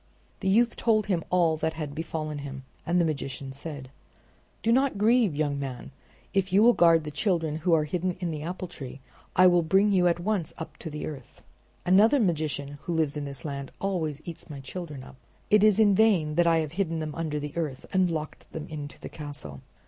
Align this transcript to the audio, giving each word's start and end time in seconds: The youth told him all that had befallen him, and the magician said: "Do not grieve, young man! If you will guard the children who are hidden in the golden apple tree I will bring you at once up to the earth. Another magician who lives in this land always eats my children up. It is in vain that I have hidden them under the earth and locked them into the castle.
The 0.39 0.49
youth 0.49 0.77
told 0.77 1.05
him 1.05 1.23
all 1.29 1.57
that 1.57 1.73
had 1.73 1.93
befallen 1.93 2.39
him, 2.39 2.63
and 2.87 2.99
the 2.99 3.05
magician 3.05 3.51
said: 3.51 3.91
"Do 4.63 4.71
not 4.71 4.97
grieve, 4.97 5.35
young 5.35 5.59
man! 5.59 5.91
If 6.33 6.51
you 6.51 6.63
will 6.63 6.73
guard 6.73 7.03
the 7.03 7.11
children 7.11 7.57
who 7.57 7.75
are 7.75 7.83
hidden 7.83 8.13
in 8.19 8.31
the 8.31 8.37
golden 8.39 8.49
apple 8.49 8.67
tree 8.67 8.99
I 9.35 9.45
will 9.45 9.61
bring 9.61 9.91
you 9.91 10.07
at 10.07 10.19
once 10.19 10.53
up 10.57 10.77
to 10.77 10.89
the 10.89 11.05
earth. 11.05 11.43
Another 11.85 12.19
magician 12.19 12.79
who 12.81 12.93
lives 12.95 13.15
in 13.15 13.25
this 13.25 13.45
land 13.45 13.71
always 13.79 14.23
eats 14.25 14.49
my 14.49 14.59
children 14.59 15.03
up. 15.03 15.17
It 15.51 15.63
is 15.63 15.79
in 15.79 15.93
vain 15.93 16.33
that 16.33 16.47
I 16.47 16.57
have 16.61 16.71
hidden 16.71 16.97
them 16.97 17.13
under 17.13 17.39
the 17.39 17.55
earth 17.55 17.85
and 17.93 18.09
locked 18.09 18.51
them 18.53 18.67
into 18.69 18.99
the 18.99 19.07
castle. 19.07 19.61